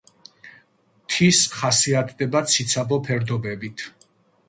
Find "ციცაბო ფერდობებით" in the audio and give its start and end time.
2.55-3.89